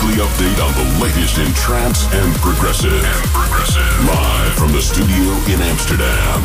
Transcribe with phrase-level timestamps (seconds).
[0.00, 2.92] Weekly update on the latest in trance and progressive.
[2.92, 4.06] And progressive.
[4.06, 6.42] Live from the studio in Amsterdam.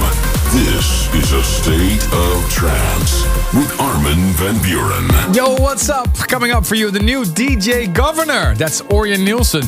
[0.52, 3.24] This is a state of trance
[3.54, 5.34] with Armin van Buuren.
[5.34, 6.14] Yo, what's up?
[6.28, 8.56] Coming up for you, the new DJ Governor.
[8.56, 9.64] That's Orjan Nilsen.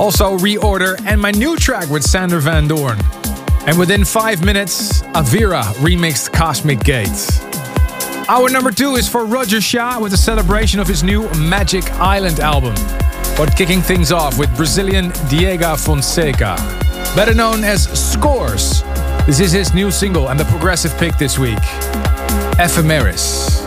[0.00, 2.98] Also, Reorder and my new track with Sander Van Doorn.
[3.66, 7.42] And within five minutes, Avira remixed Cosmic Gates.
[8.28, 12.40] Our number two is for Roger Shah with a celebration of his new Magic Island
[12.40, 12.74] album.
[13.36, 16.56] But kicking things off with Brazilian Diego Fonseca,
[17.14, 18.82] better known as Scorz.
[19.26, 21.58] This is his new single and the progressive pick this week
[22.58, 23.62] Ephemeris.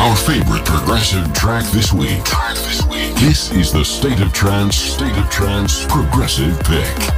[0.00, 2.24] Our favorite progressive track this week.
[3.20, 7.15] This is the State of Trance, State of Trance Progressive Pick.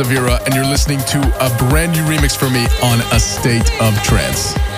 [0.00, 3.00] Hey, this is Avira, and you're listening to a brand new remix for me on
[3.12, 4.69] A State of Trance.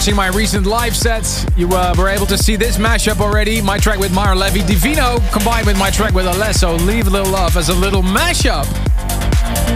[0.00, 3.60] Watching my recent live sets, you uh, were able to see this mashup already.
[3.60, 7.30] My track with Maor Levi Divino combined with my track with Alesso, Leave a Little
[7.30, 8.64] Love, as a little mashup.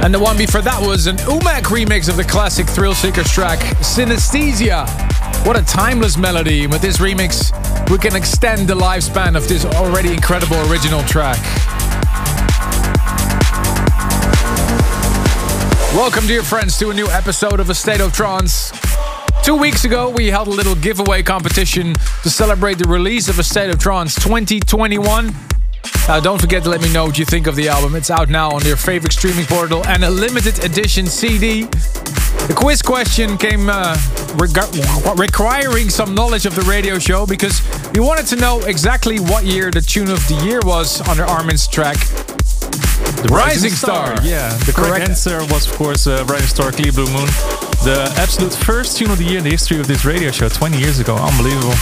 [0.02, 4.86] And the one before that was an UMEK remix of the classic Thrillseekers track, Synaesthesia.
[5.46, 6.66] What a timeless melody.
[6.66, 7.52] With this remix,
[7.90, 11.38] we can extend the lifespan of this already incredible original track.
[15.94, 18.72] Welcome, dear friends, to a new episode of A State of Trance.
[19.44, 23.42] Two weeks ago, we held a little giveaway competition to celebrate the release of A
[23.42, 25.34] State of Trance 2021.
[26.08, 27.94] Now, don't forget to let me know what you think of the album.
[27.94, 31.64] It's out now on your favorite streaming portal and a limited edition CD.
[31.64, 33.98] The quiz question came uh,
[35.14, 37.60] requiring some knowledge of the radio show because
[37.92, 41.66] we wanted to know exactly what year the tune of the year was under Armin's
[41.66, 41.98] track.
[43.20, 44.14] The Rising, Star.
[44.22, 45.08] Yeah, the correct, Correct.
[45.10, 47.28] answer was, of course, uh, Rising Star, Clear Blue Moon.
[47.84, 50.78] The absolute first tune of the year in the history of this radio show, 20
[50.78, 51.16] years ago.
[51.16, 51.74] Unbelievable.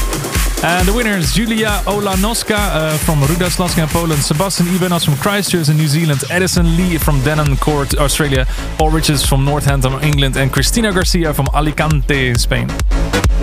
[0.64, 5.14] And the winner is Julia Olanoska uh, from Ruda Slaska in Poland, Sebastian Ibanos from
[5.18, 8.46] Christchurch in New Zealand, Edison Lee from Denoncourt, Australia,
[8.78, 12.66] Paul Richards from Northampton, England, and Cristina Garcia from Alicante, Spain.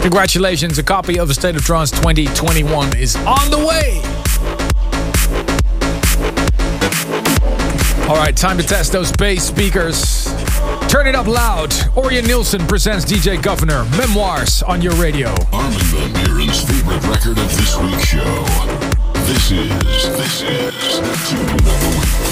[0.01, 4.01] Congratulations, a copy of The State of Trance 2021 is on the way.
[8.09, 10.27] All right, time to test those bass speakers.
[10.89, 11.69] Turn it up loud.
[11.93, 15.30] Orjan Nilsen presents DJ Governor Memoirs on your radio.
[15.54, 18.45] Armin Van Buuren's favorite record of this week's show.
[19.28, 19.69] This is,
[20.17, 22.28] this is the tune of the week.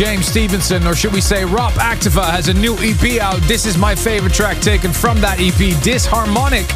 [0.00, 3.38] James Stevenson, or should we say Rob Activa, has a new EP out.
[3.42, 6.66] This is my favorite track taken from that EP, Disharmonic.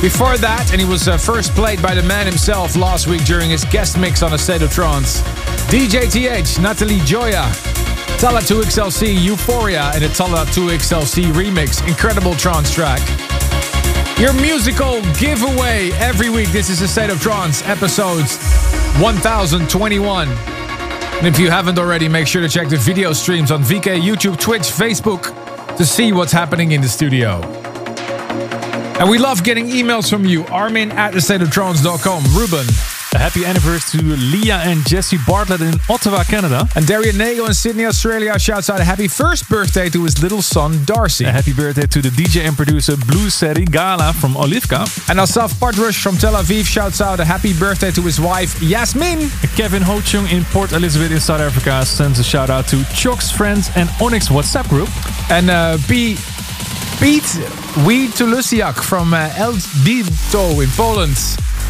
[0.00, 3.50] Before that, and he was uh, first played by the man himself last week during
[3.50, 5.20] his guest mix on A State of Trance.
[5.68, 7.52] DJ TH, Natalie Gioia,
[8.16, 11.86] Talla 2XLC, Euphoria, and a Talla 2XLC remix.
[11.86, 13.06] Incredible trance track.
[14.18, 16.48] Your musical giveaway every week.
[16.48, 18.38] This is A State of Trance, episodes
[19.02, 20.57] 1021.
[21.18, 24.38] And if you haven't already, make sure to check the video streams on VK, YouTube,
[24.38, 25.34] Twitch, Facebook
[25.76, 27.40] to see what's happening in the studio.
[29.00, 30.46] And we love getting emails from you.
[30.46, 32.22] Armin at thestateoftrance.com.
[32.36, 32.66] Ruben.
[33.14, 36.68] A happy anniversary to Leah and Jesse Bartlett in Ottawa, Canada.
[36.76, 40.42] And Darian Nago in Sydney, Australia shouts out a happy first birthday to his little
[40.42, 41.24] son, Darcy.
[41.24, 44.84] A happy birthday to the DJ and producer Blue Seri Gala from Olivka.
[45.08, 49.30] And Asaf Partrush from Tel Aviv shouts out a happy birthday to his wife, Yasmin.
[49.56, 53.70] Kevin Ho-chung in Port Elizabeth in South Africa sends a shout out to Chok's friends
[53.74, 54.90] and Onyx WhatsApp group.
[55.30, 56.18] And uh, B.
[57.00, 57.36] Pete
[57.86, 61.16] Wee Tulusiak from uh, El Dito in Poland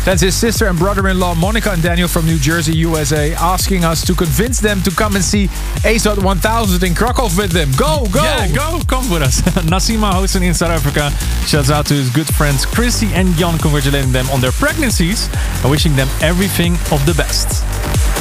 [0.08, 4.14] sends his sister and brother-in-law Monica and Daniel from New Jersey, USA, asking us to
[4.14, 5.48] convince them to come and see
[5.84, 7.68] ASOT 1000 in Krakow with them.
[7.76, 8.22] Go, go!
[8.22, 9.42] Yeah, go, come with us.
[9.68, 11.10] Nasima Hosen in South Africa
[11.46, 15.28] shouts out to his good friends Chrissy and Jan, congratulating them on their pregnancies
[15.60, 17.62] and wishing them everything of the best.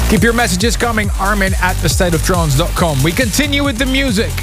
[0.09, 3.01] Keep your messages coming, Armin at thestateoftrance.com.
[3.01, 4.33] We continue with the music.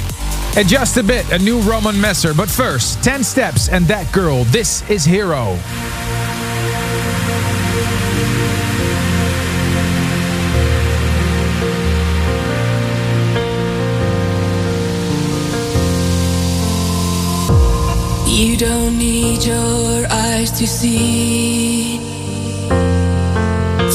[0.57, 2.33] In just a bit, a new Roman Messer.
[2.33, 4.45] But first, Tensteps and that girl.
[4.45, 5.59] This is Hero.
[20.57, 21.97] To see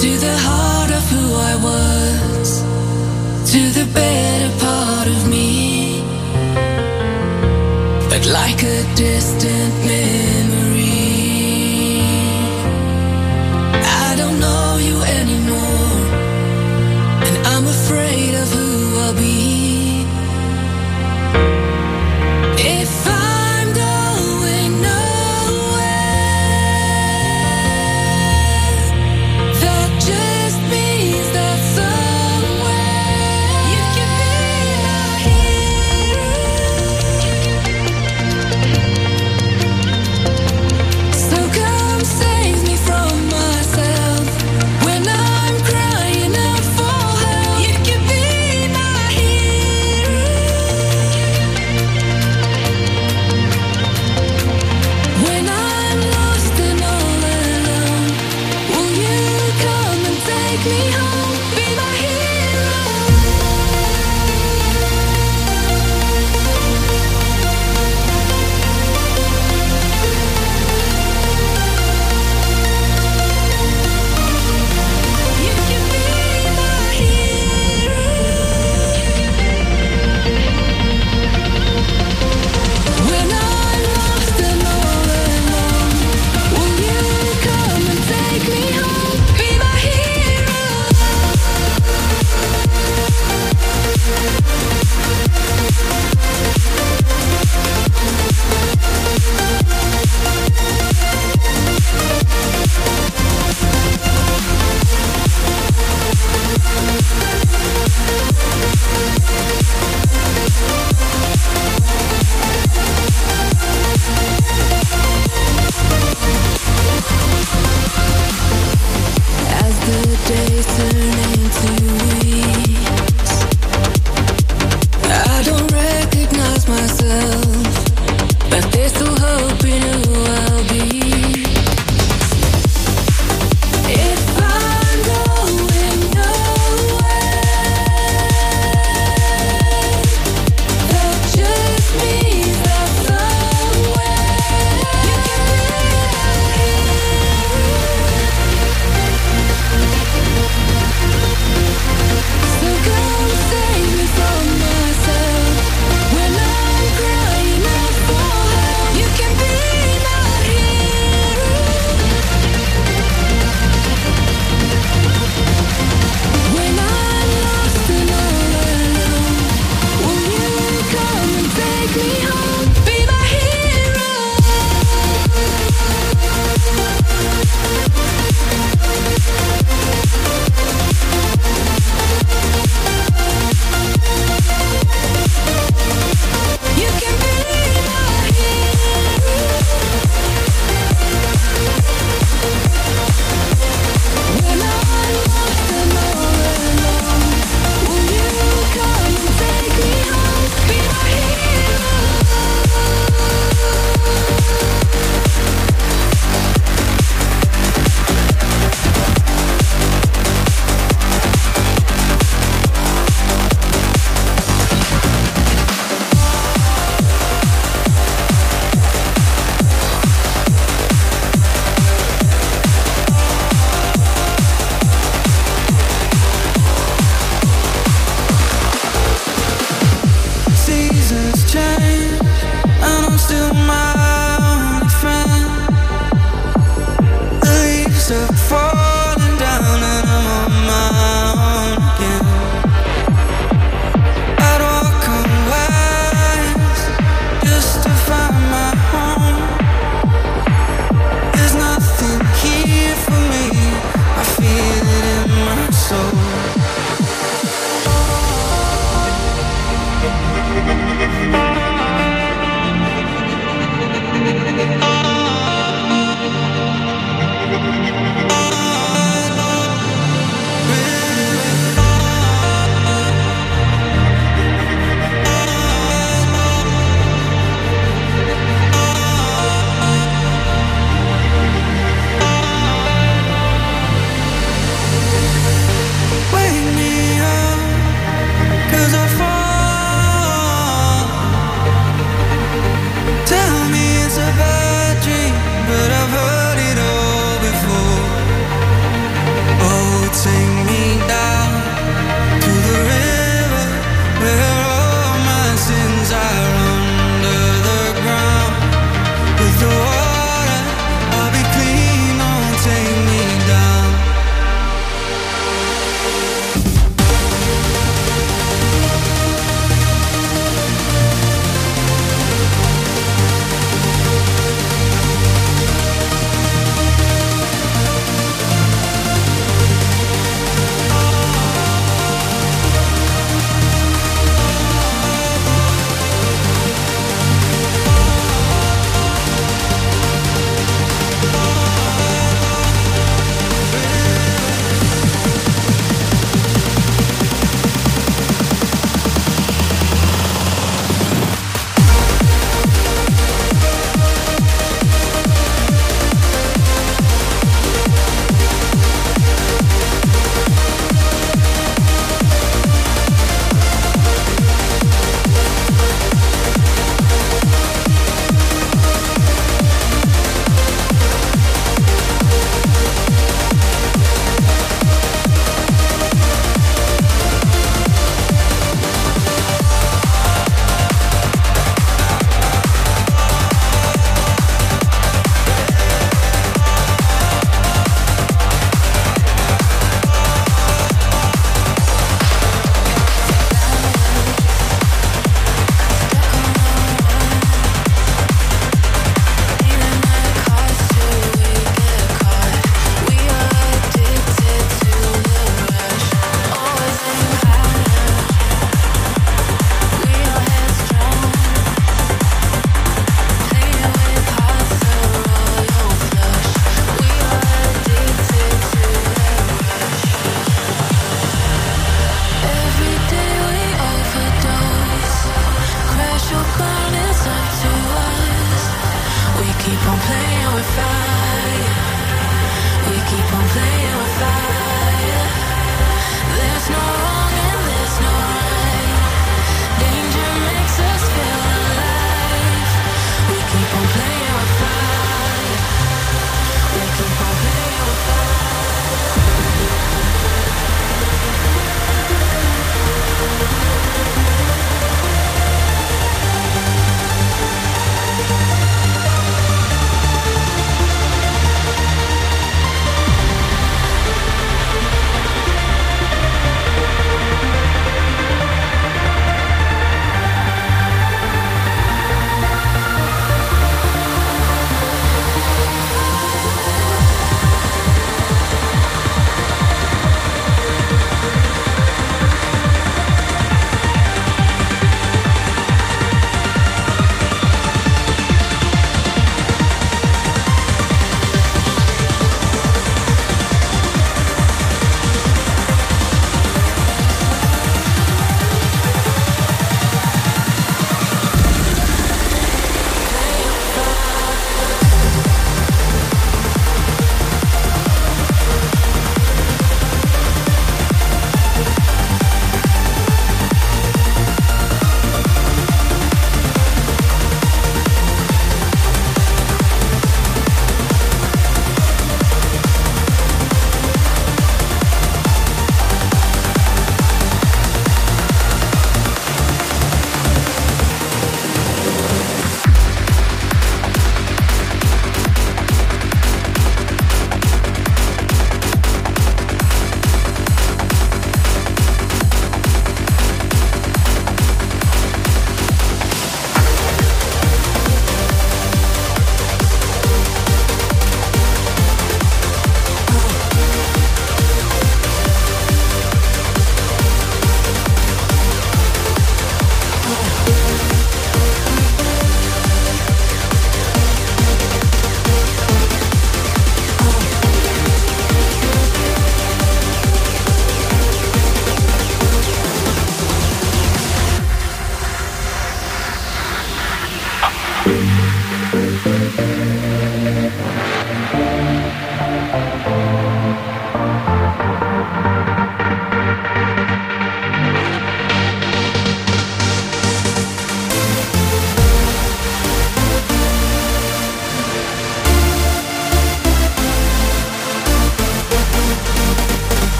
[0.00, 2.62] to the heart of who I was,
[3.52, 6.02] to the better part of me.
[8.10, 9.47] But like a distant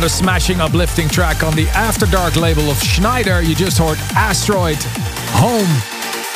[0.00, 3.42] Another smashing, uplifting track on the After Dark label of Schneider.
[3.42, 4.78] You just heard Asteroid
[5.36, 5.68] Home.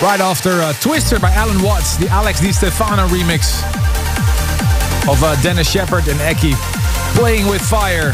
[0.07, 3.65] Right after uh, Twister by Allen Watts, the Alex Di Stefano remix
[5.09, 6.55] of uh, Dennis Sheperd and Eke
[7.17, 8.13] playing with fire.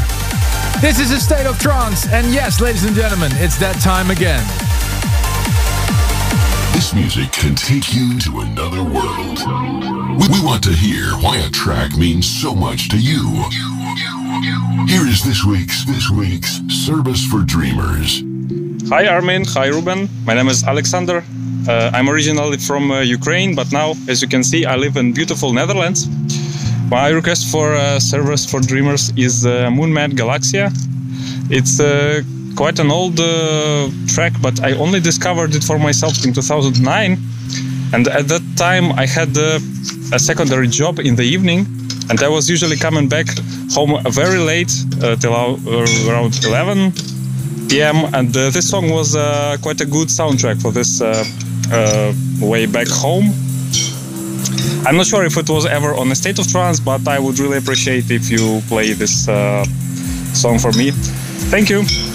[0.80, 4.46] This is a state of trance, and yes, ladies and gentlemen, it's that time again.
[6.74, 9.40] This music can take you to another world.
[10.16, 13.44] We, we want to hear why a track means so much to you.
[15.20, 18.22] Here is this week's this week's service for dreamers.
[18.88, 20.08] Hi Armin, hi Ruben.
[20.24, 21.22] My name is Alexander.
[21.68, 25.12] Uh, I'm originally from uh, Ukraine, but now, as you can see, I live in
[25.12, 26.08] beautiful Netherlands.
[26.88, 30.70] My request for uh, service for dreamers is uh, Moonman Galaxia.
[31.50, 32.22] It's uh,
[32.56, 37.18] quite an old uh, track, but I only discovered it for myself in 2009.
[37.92, 39.58] And at that time, I had uh,
[40.12, 41.66] a secondary job in the evening,
[42.10, 43.26] and I was usually coming back
[43.70, 46.92] home very late, uh, till uh, around 11
[47.68, 48.12] p.m.
[48.12, 49.12] And uh, this song was
[49.62, 51.00] quite a good soundtrack for this
[52.42, 53.32] way back home.
[54.86, 57.38] I'm not sure if it was ever on a state of trance, but I would
[57.38, 59.64] really appreciate if you play this uh,
[60.34, 60.90] song for me.
[61.50, 62.09] Thank you.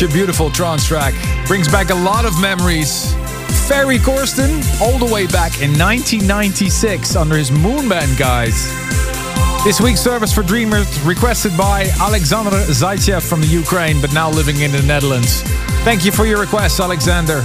[0.00, 1.12] Such a beautiful trance track.
[1.46, 3.12] Brings back a lot of memories.
[3.68, 8.64] Ferry Corsten, all the way back in 1996 under his Moonman guise.
[9.62, 14.60] This week's service for Dreamers requested by Alexander Zaitsev from the Ukraine, but now living
[14.60, 15.42] in the Netherlands.
[15.84, 17.42] Thank you for your request, Alexander.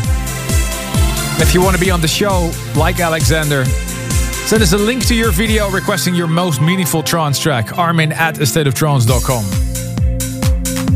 [1.41, 5.13] If you want to be on the show, like Alexander, send us a link to
[5.13, 9.64] your video requesting your most meaningful trance track, armin at astateoftrance.com.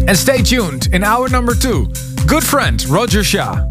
[0.09, 1.85] And stay tuned in hour number two.
[2.25, 3.63] Good friend Roger Shah.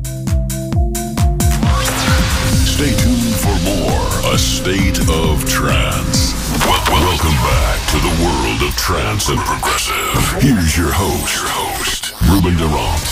[2.62, 6.32] Stay tuned for more A State of Trance.
[6.64, 10.41] Welcome back to the world of trance and progressive.
[10.41, 13.09] Here's your host, your host, Ruben De Ronde.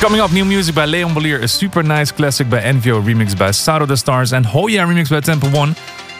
[0.00, 3.50] Coming up, new music by Leon Bolier, a super nice classic by Envio, remix by
[3.50, 5.74] Sado the Stars, and oh Hoya remix by Temple One.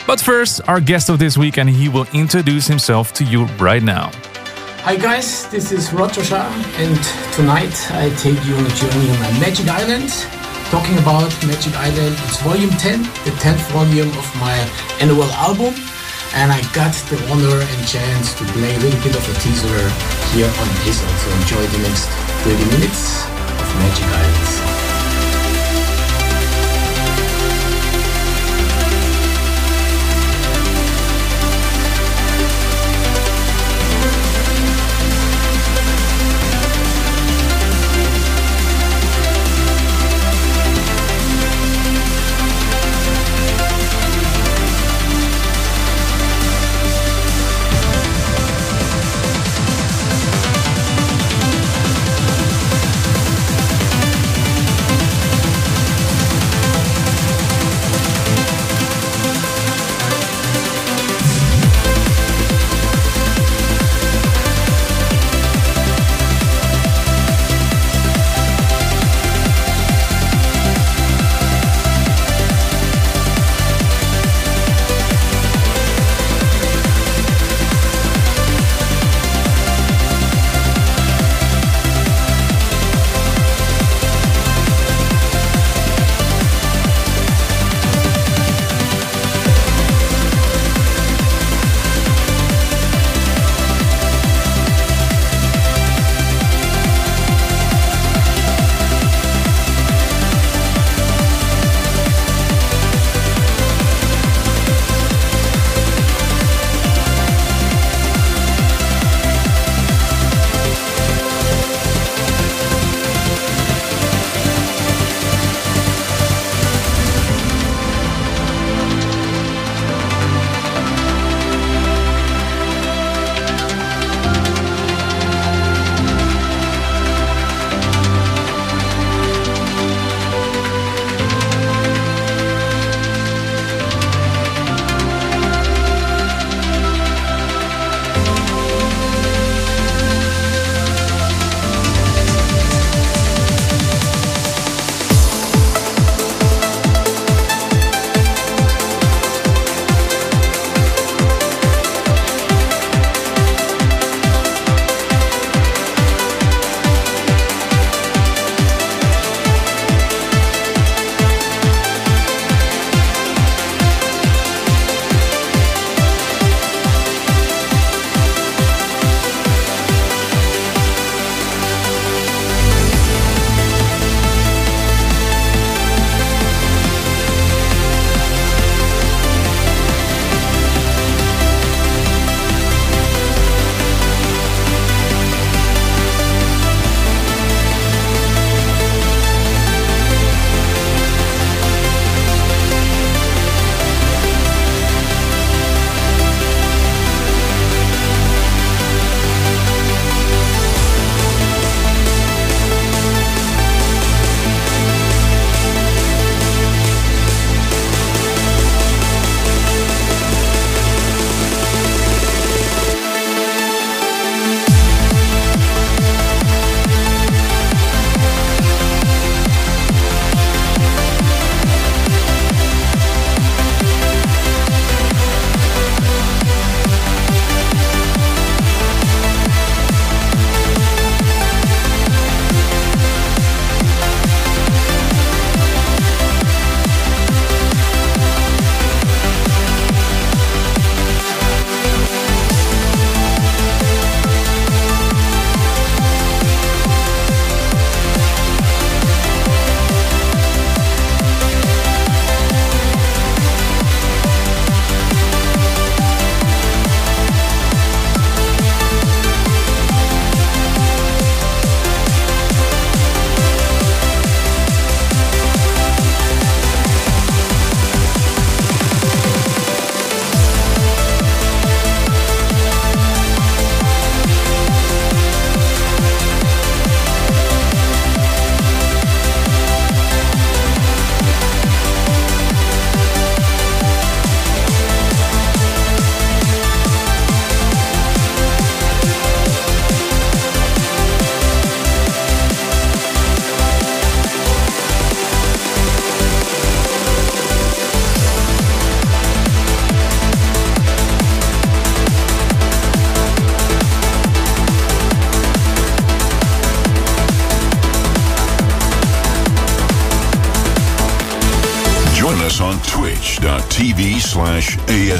[0.08, 3.82] But first, our guest of this week, and he will introduce himself to you right
[3.84, 4.10] now.
[4.88, 6.48] Hi guys, this is Roger Shah,
[6.80, 6.96] and
[7.36, 10.08] tonight I take you on a journey on my Magic Island.
[10.72, 14.56] Talking about Magic Island, it's volume 10, the 10th volume of my
[15.04, 15.76] annual album,
[16.32, 19.76] and I got the honor and chance to play a little bit of a teaser
[20.32, 21.04] here on this.
[21.04, 22.08] So enjoy the next
[22.48, 24.47] 30 minutes of Magic Islands.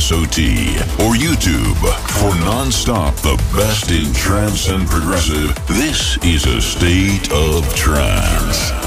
[0.08, 0.38] ASOT
[1.04, 1.76] or YouTube
[2.18, 5.54] for non-stop the best in trance and progressive.
[5.66, 8.77] This is a state of trance.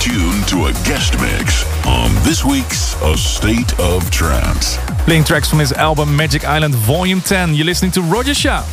[0.00, 4.76] Tuned to a guest mix on this week's A State of Trance.
[5.04, 7.54] Playing tracks from his album Magic Island Volume 10.
[7.54, 8.64] You're listening to Roger Shah.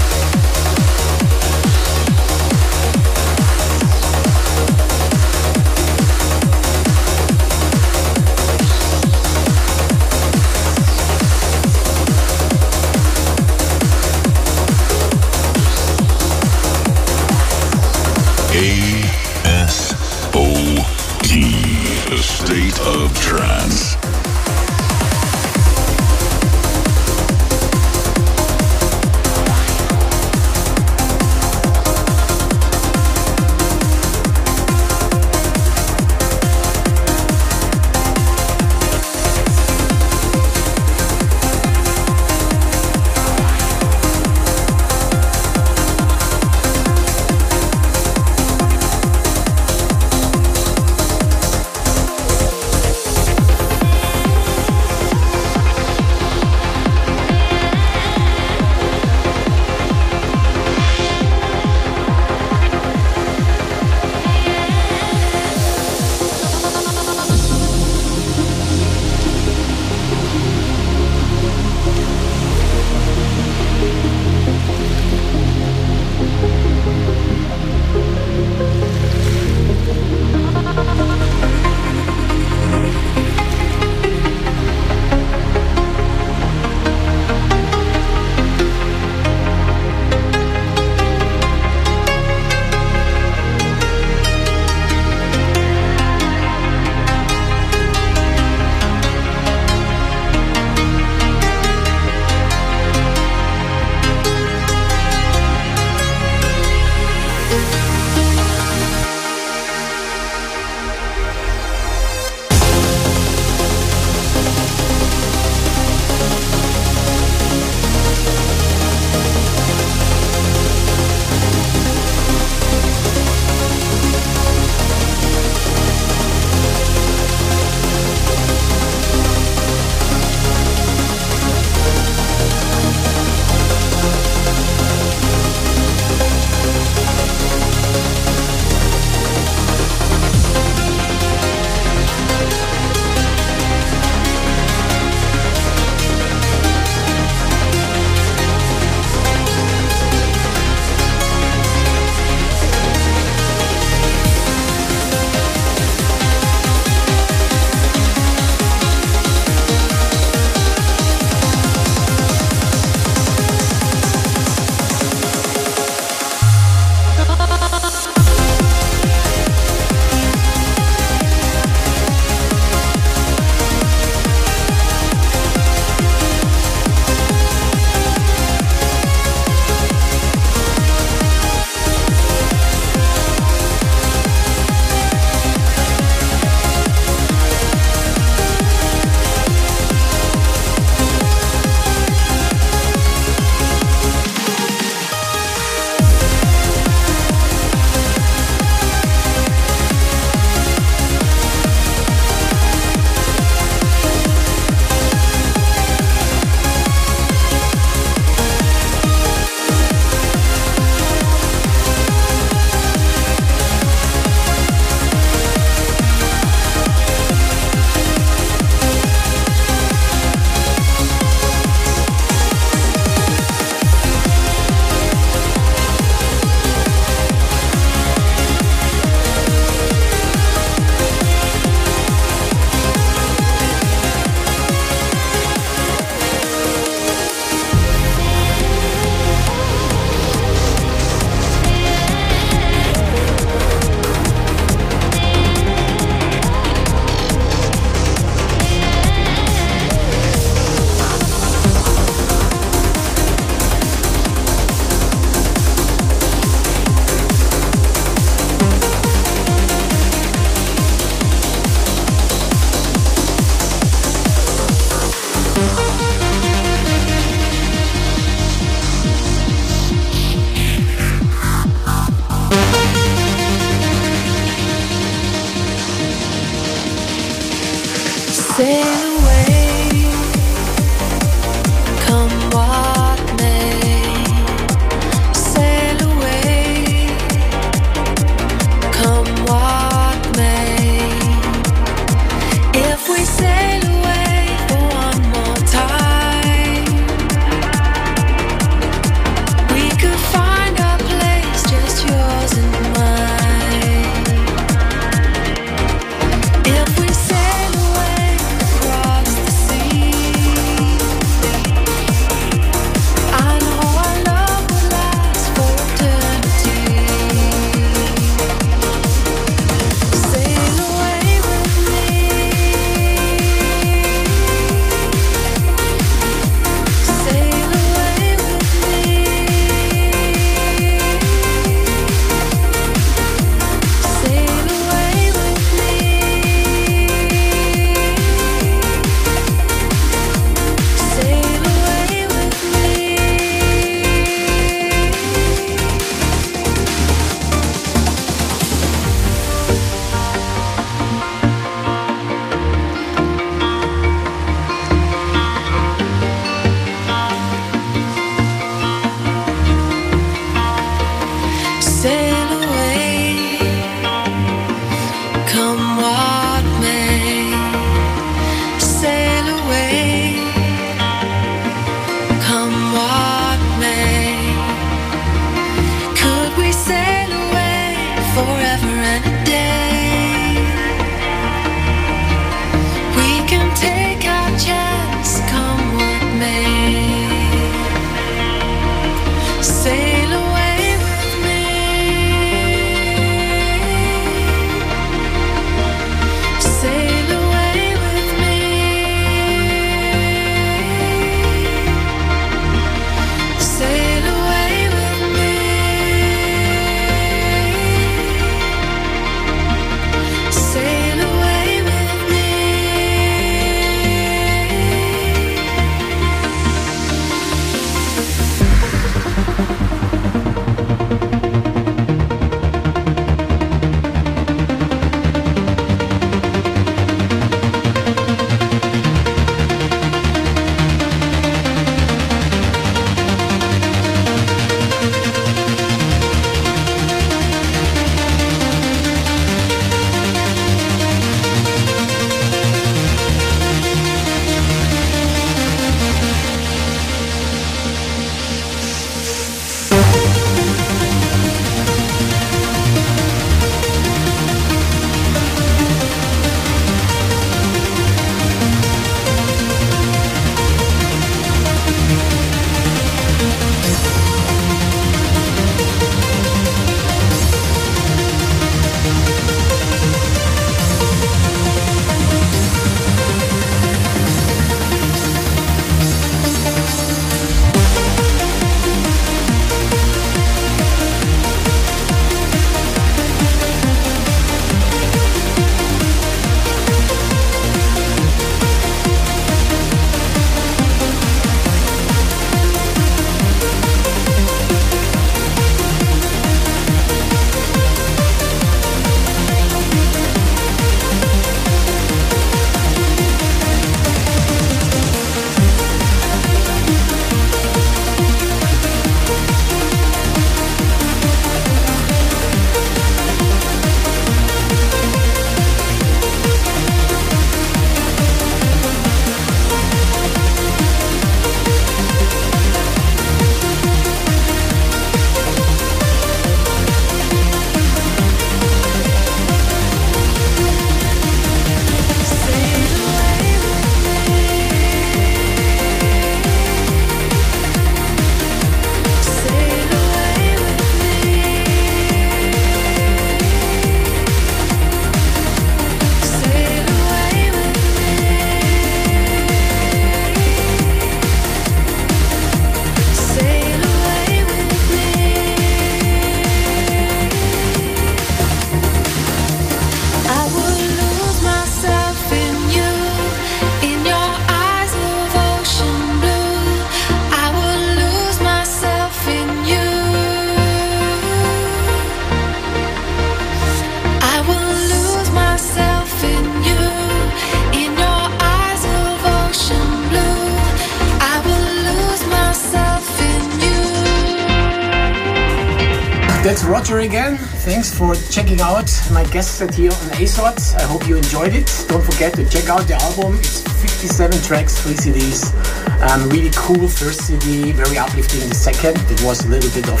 [589.30, 590.74] Guest set here on ASOT.
[590.74, 591.68] I hope you enjoyed it.
[591.88, 593.38] Don't forget to check out the album.
[593.38, 595.54] It's 57 tracks, three CDs.
[596.02, 598.98] Um, really cool first CD, very uplifting the second.
[599.10, 600.00] It was a little bit of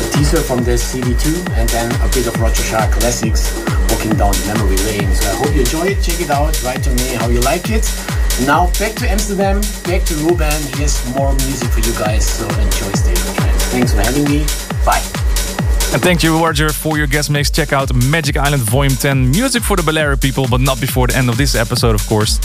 [0.00, 3.52] a teaser from the CD2 and then a bit of Roger Shah classics
[3.90, 5.12] walking down memory lane.
[5.14, 6.02] So I hope you enjoy it.
[6.02, 6.56] Check it out.
[6.62, 7.84] Write to me how you like it.
[8.46, 10.60] Now back to Amsterdam, back to Ruben.
[10.78, 13.36] Here's more music for you guys, so enjoy State of.
[13.68, 14.46] Thanks for having me.
[14.84, 15.11] Bye.
[15.92, 17.50] And thank you, Roger, for your guest mix.
[17.50, 19.30] Check out Magic Island Volume 10.
[19.30, 22.38] Music for the Balearic people, but not before the end of this episode, of course.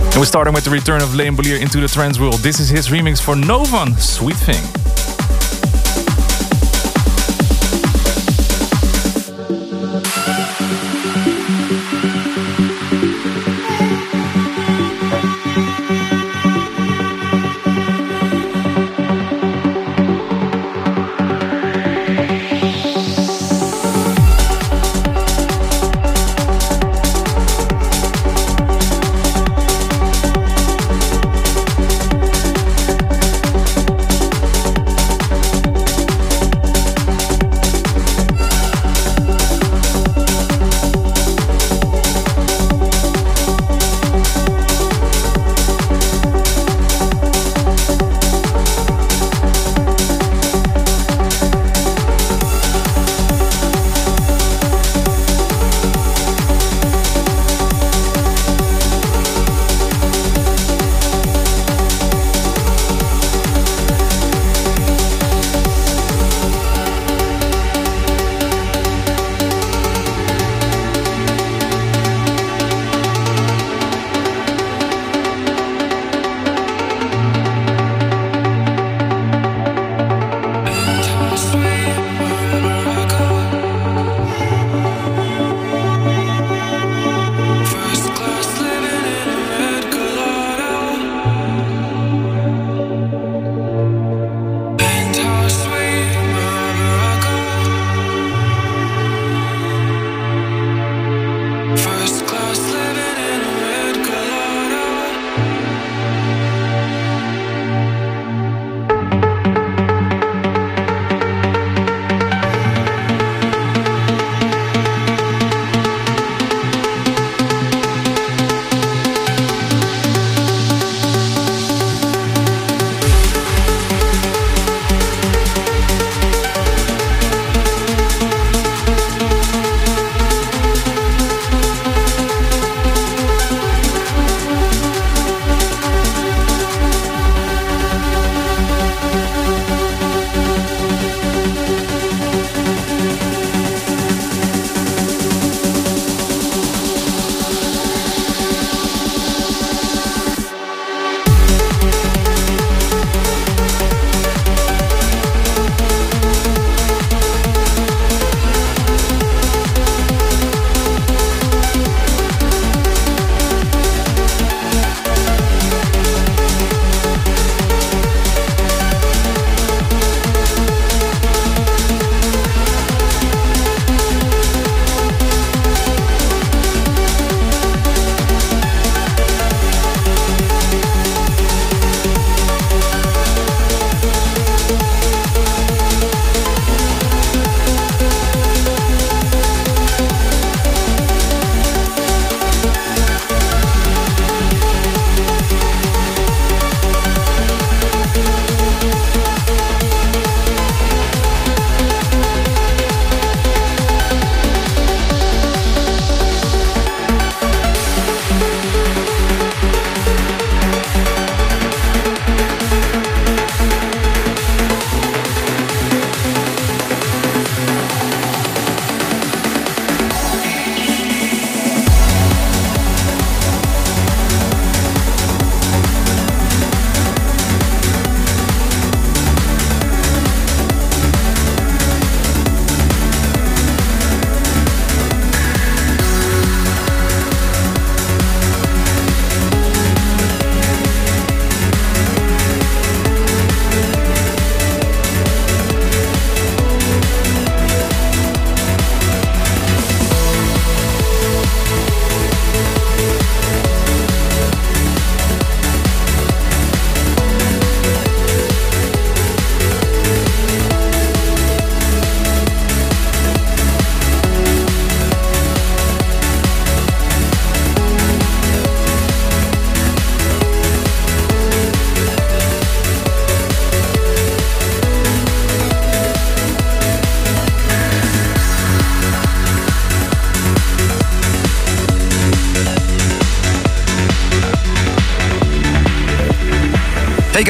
[0.00, 2.36] And we're starting with the return of Leon Bolier into the trance world.
[2.36, 4.77] This is his remix for Novan, Sweet Thing.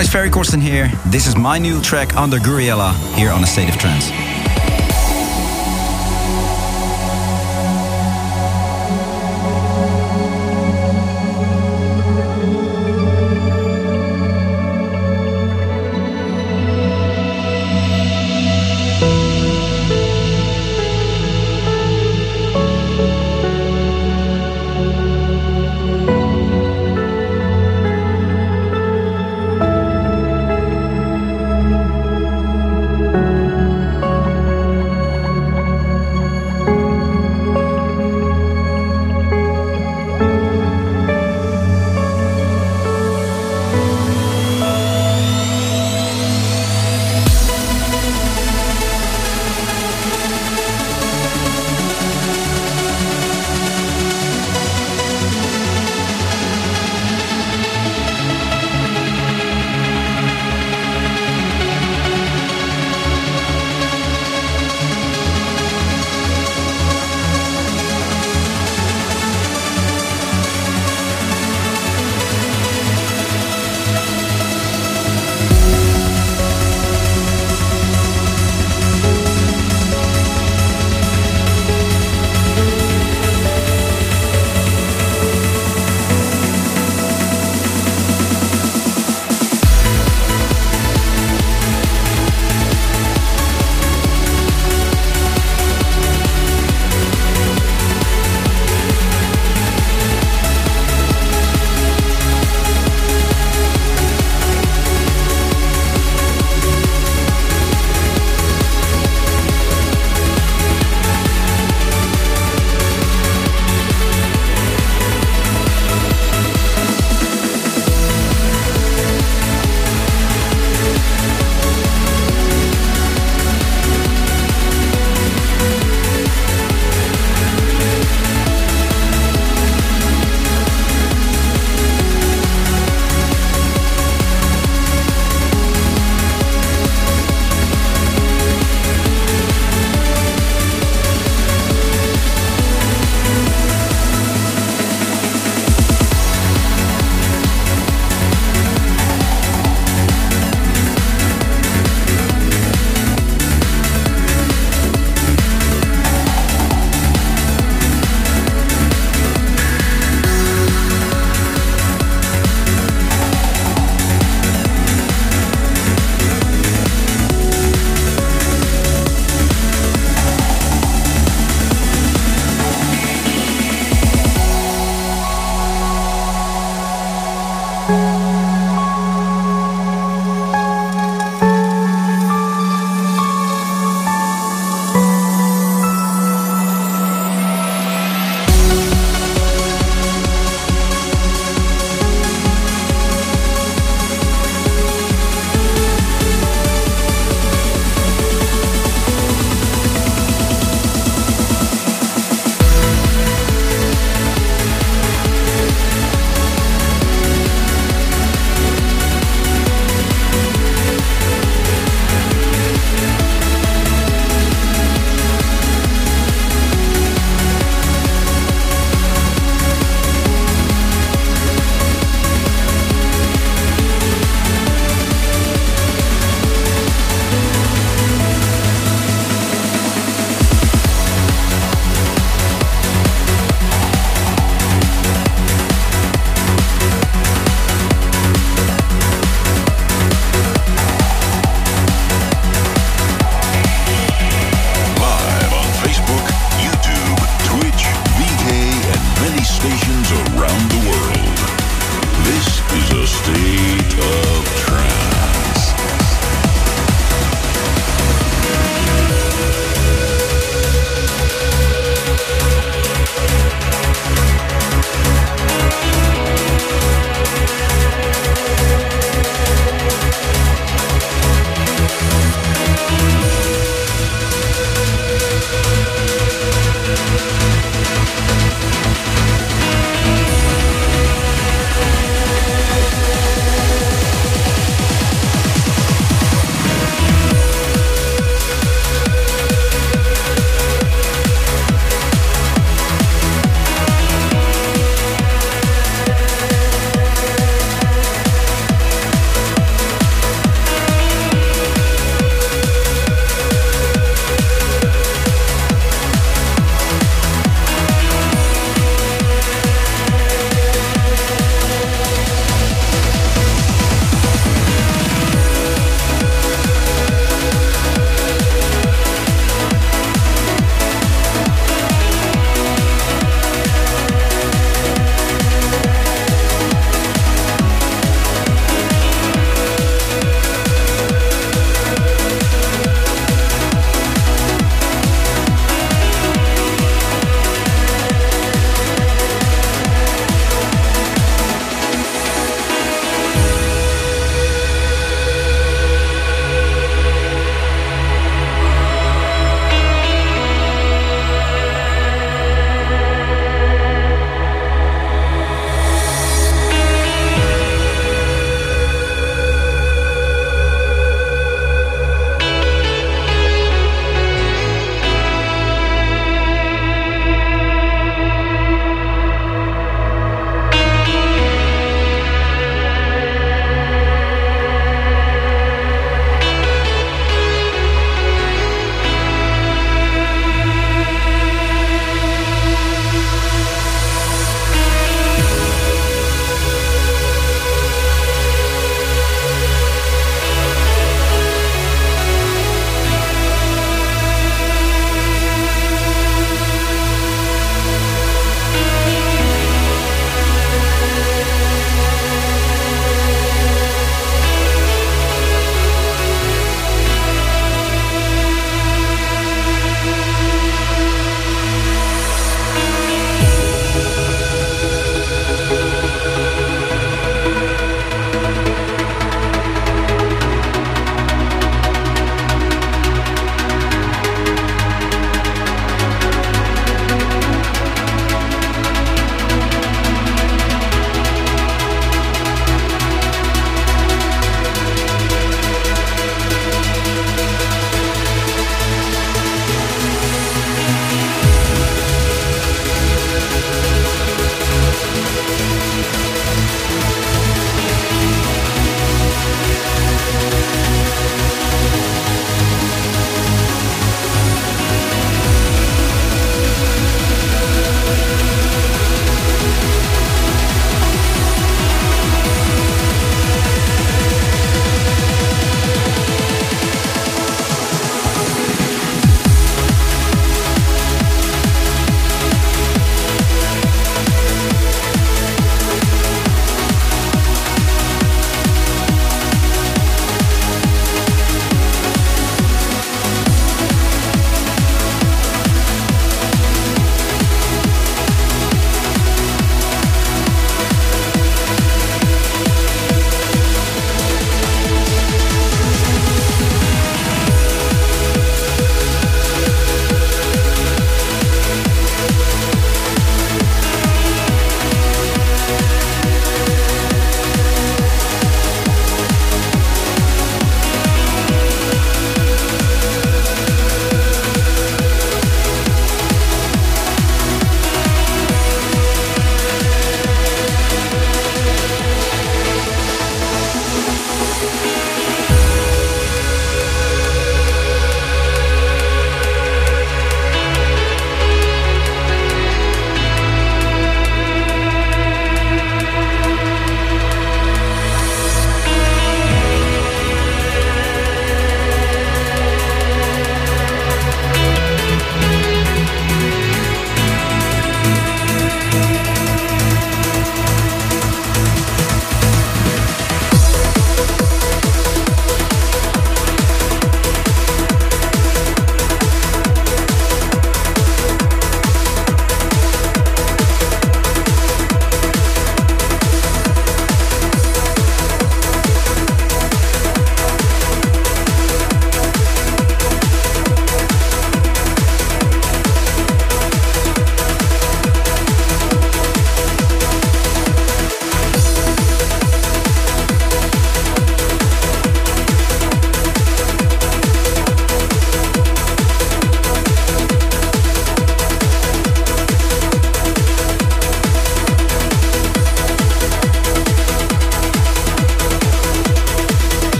[0.00, 0.90] Guys, Ferry Corsten here.
[1.08, 4.29] This is my new track under Gouryella here on A State of Trance.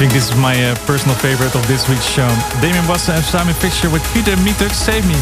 [0.00, 2.26] Think this is my uh, personal favorite of this week's show.
[2.62, 5.12] Damien Bossa and Simon Fisher with Peter Mituk Save Me.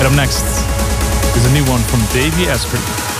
[0.00, 0.44] And up next
[1.34, 3.11] is a new one from Davey Asprey.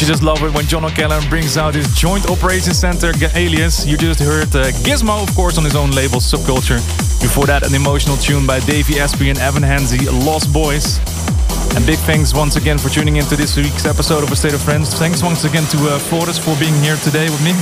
[0.00, 3.84] Don't you just love it when John O'Callaghan brings out his Joint Operations Center alias?
[3.84, 6.80] You just heard uh, Gizmo, of course, on his own label Subculture.
[7.20, 10.96] Before that, an emotional tune by Davey Asprey and Evan Henzi, Lost Boys.
[11.76, 14.62] And big thanks once again for tuning into this week's episode of A State of
[14.62, 14.88] Friends.
[14.96, 17.52] Thanks once again to uh, Forrest for being here today with me.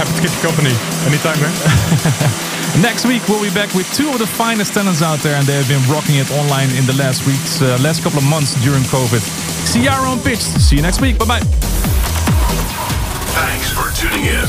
[0.00, 0.72] happy to keep you company
[1.04, 1.52] anytime, man.
[2.80, 5.60] Next week we'll be back with two of the finest talents out there, and they
[5.60, 8.80] have been rocking it online in the last weeks, uh, last couple of months during
[8.88, 9.47] COVID.
[9.72, 10.38] Ciara on pitch.
[10.38, 11.18] See you next week.
[11.18, 11.40] Bye bye.
[13.38, 14.48] Thanks for tuning in.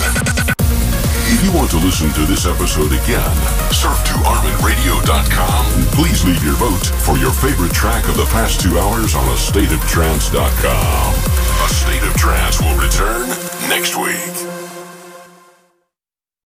[1.31, 3.35] If you want to listen to this episode again,
[3.71, 8.61] surf to ArminRadio.com and please leave your vote for your favorite track of the past
[8.61, 11.13] two hours on AstateOfTrance.com.
[11.13, 13.29] A State of Trance will return
[13.69, 14.48] next week.